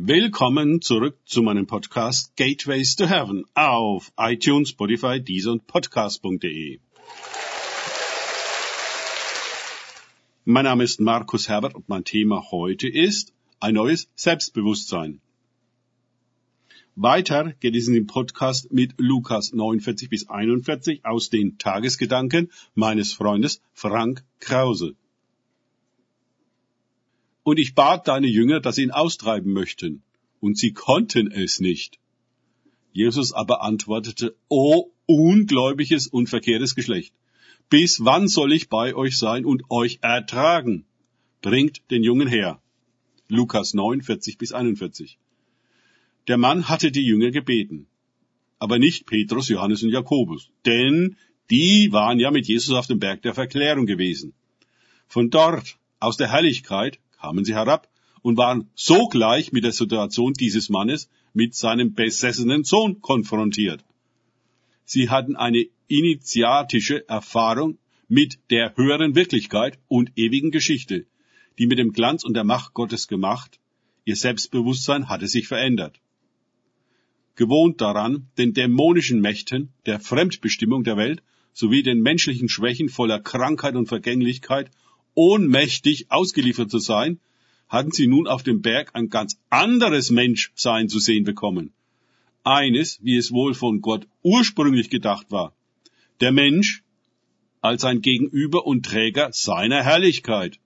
[0.00, 6.78] Willkommen zurück zu meinem Podcast Gateways to Heaven auf iTunes, Spotify, Deezer und Podcast.de.
[10.44, 15.20] Mein Name ist Markus Herbert und mein Thema heute ist ein neues Selbstbewusstsein.
[16.94, 23.12] Weiter geht es in dem Podcast mit Lukas 49 bis 41 aus den Tagesgedanken meines
[23.14, 24.94] Freundes Frank Krause.
[27.42, 30.02] Und ich bat deine Jünger, dass sie ihn austreiben möchten.
[30.40, 31.98] Und sie konnten es nicht.
[32.92, 37.14] Jesus aber antwortete, O ungläubiges und verkehrtes Geschlecht,
[37.70, 40.84] bis wann soll ich bei euch sein und euch ertragen?
[41.42, 42.60] Bringt den Jungen her.
[43.28, 45.18] Lukas 9, 40 bis 41.
[46.28, 47.86] Der Mann hatte die Jünger gebeten,
[48.58, 51.16] aber nicht Petrus, Johannes und Jakobus, denn
[51.50, 54.34] die waren ja mit Jesus auf dem Berg der Verklärung gewesen.
[55.06, 57.88] Von dort, aus der Herrlichkeit, kamen sie herab
[58.22, 63.84] und waren sogleich mit der Situation dieses Mannes mit seinem besessenen Sohn konfrontiert.
[64.84, 67.78] Sie hatten eine initiatische Erfahrung
[68.08, 71.06] mit der höheren Wirklichkeit und ewigen Geschichte,
[71.58, 73.60] die mit dem Glanz und der Macht Gottes gemacht,
[74.04, 76.00] ihr Selbstbewusstsein hatte sich verändert.
[77.34, 83.76] Gewohnt daran, den dämonischen Mächten, der Fremdbestimmung der Welt sowie den menschlichen Schwächen voller Krankheit
[83.76, 84.70] und Vergänglichkeit
[85.14, 87.20] ohnmächtig ausgeliefert zu sein,
[87.68, 91.72] hatten sie nun auf dem Berg ein ganz anderes Menschsein zu sehen bekommen.
[92.44, 95.54] Eines, wie es wohl von Gott ursprünglich gedacht war.
[96.20, 96.82] Der Mensch
[97.60, 100.58] als ein Gegenüber und Träger seiner Herrlichkeit.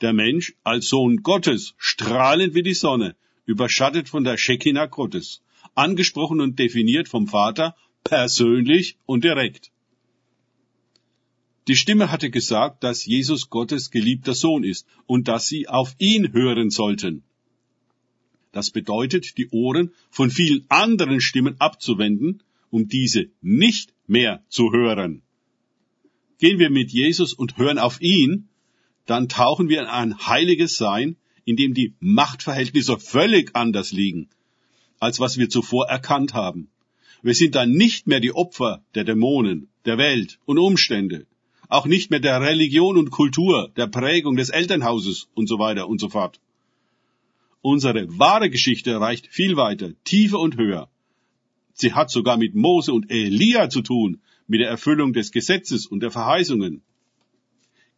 [0.00, 3.16] Der Mensch als Sohn Gottes, strahlend wie die Sonne,
[3.46, 5.42] überschattet von der Shekinah Gottes,
[5.74, 9.70] angesprochen und definiert vom Vater, persönlich und direkt.
[11.66, 16.32] Die Stimme hatte gesagt, dass Jesus Gottes geliebter Sohn ist und dass sie auf ihn
[16.32, 17.24] hören sollten.
[18.52, 25.22] Das bedeutet, die Ohren von vielen anderen Stimmen abzuwenden, um diese nicht mehr zu hören.
[26.38, 28.48] Gehen wir mit Jesus und hören auf ihn,
[29.06, 34.28] dann tauchen wir in ein heiliges Sein, in dem die Machtverhältnisse völlig anders liegen,
[34.98, 36.68] als was wir zuvor erkannt haben.
[37.22, 41.26] Wir sind dann nicht mehr die Opfer der Dämonen, der Welt und Umstände,
[41.74, 46.00] auch nicht mehr der Religion und Kultur, der Prägung des Elternhauses und so weiter und
[46.00, 46.40] so fort.
[47.62, 50.88] Unsere wahre Geschichte reicht viel weiter, tiefer und höher.
[51.72, 56.00] Sie hat sogar mit Mose und Elia zu tun, mit der Erfüllung des Gesetzes und
[56.00, 56.82] der Verheißungen.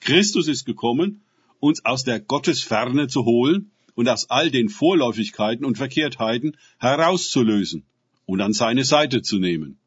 [0.00, 1.20] Christus ist gekommen,
[1.60, 7.84] uns aus der Gottesferne zu holen und aus all den Vorläufigkeiten und Verkehrtheiten herauszulösen
[8.24, 9.78] und an seine Seite zu nehmen.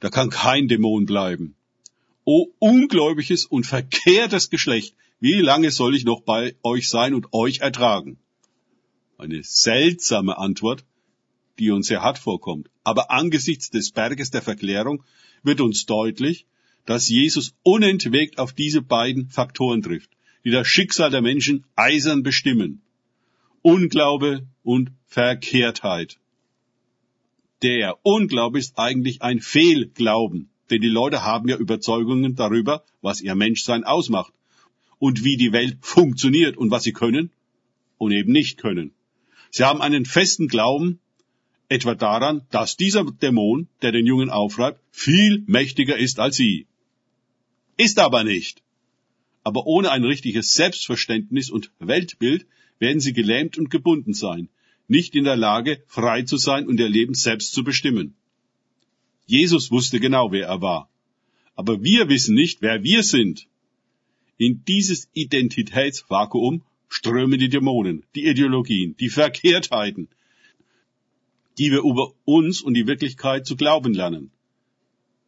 [0.00, 1.57] Da kann kein Dämon bleiben.
[2.30, 7.60] O ungläubiges und verkehrtes Geschlecht, wie lange soll ich noch bei euch sein und euch
[7.60, 8.18] ertragen?
[9.16, 10.84] Eine seltsame Antwort,
[11.58, 12.68] die uns sehr hart vorkommt.
[12.84, 15.04] Aber angesichts des Berges der Verklärung
[15.42, 16.44] wird uns deutlich,
[16.84, 20.10] dass Jesus unentwegt auf diese beiden Faktoren trifft,
[20.44, 22.82] die das Schicksal der Menschen eisern bestimmen.
[23.62, 26.18] Unglaube und Verkehrtheit.
[27.62, 30.50] Der Unglaube ist eigentlich ein Fehlglauben.
[30.70, 34.32] Denn die Leute haben ja Überzeugungen darüber, was ihr Menschsein ausmacht
[34.98, 37.30] und wie die Welt funktioniert und was sie können
[37.96, 38.92] und eben nicht können.
[39.50, 41.00] Sie haben einen festen Glauben
[41.68, 46.66] etwa daran, dass dieser Dämon, der den Jungen aufreibt, viel mächtiger ist als sie.
[47.76, 48.62] Ist aber nicht.
[49.44, 52.46] Aber ohne ein richtiges Selbstverständnis und Weltbild
[52.78, 54.48] werden sie gelähmt und gebunden sein,
[54.88, 58.14] nicht in der Lage, frei zu sein und ihr Leben selbst zu bestimmen.
[59.28, 60.88] Jesus wusste genau, wer er war.
[61.54, 63.46] Aber wir wissen nicht, wer wir sind.
[64.38, 70.08] In dieses Identitätsvakuum strömen die Dämonen, die Ideologien, die Verkehrtheiten,
[71.58, 74.30] die wir über uns und die Wirklichkeit zu glauben lernen.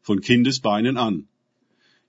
[0.00, 1.28] Von Kindesbeinen an.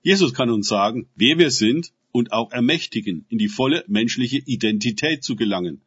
[0.02, 5.22] Jesus kann uns sagen, wer wir sind und auch ermächtigen, in die volle menschliche Identität
[5.22, 5.82] zu gelangen.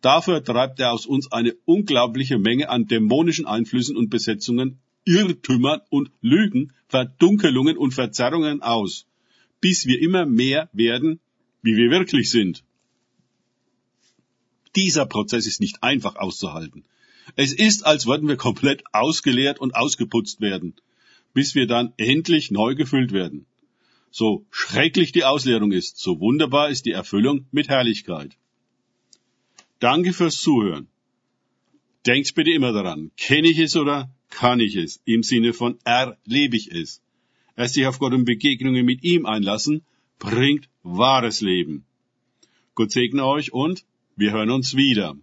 [0.00, 6.10] Dafür treibt er aus uns eine unglaubliche Menge an dämonischen Einflüssen und Besetzungen Irrtümern und
[6.20, 9.06] Lügen, Verdunkelungen und Verzerrungen aus,
[9.60, 11.20] bis wir immer mehr werden,
[11.62, 12.62] wie wir wirklich sind.
[14.74, 16.84] Dieser Prozess ist nicht einfach auszuhalten.
[17.34, 20.74] Es ist, als würden wir komplett ausgeleert und ausgeputzt werden,
[21.32, 23.46] bis wir dann endlich neu gefüllt werden.
[24.10, 28.36] So schrecklich die Ausleerung ist, so wunderbar ist die Erfüllung mit Herrlichkeit.
[29.78, 30.88] Danke fürs Zuhören.
[32.06, 36.56] Denkt bitte immer daran, kenne ich es oder kann ich es, im Sinne von erlebe
[36.56, 37.02] ich es.
[37.56, 39.84] Erst sich auf Gott und Begegnungen mit ihm einlassen,
[40.18, 41.84] bringt wahres Leben.
[42.74, 43.84] Gott segne euch und
[44.16, 45.16] wir hören uns wieder.